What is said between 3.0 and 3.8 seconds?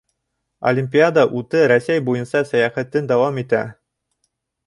дауам итә.